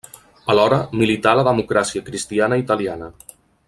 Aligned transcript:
Alhora, 0.53 0.79
milità 1.01 1.35
a 1.35 1.39
la 1.41 1.45
Democràcia 1.49 2.05
Cristiana 2.11 2.63
Italiana. 2.67 3.17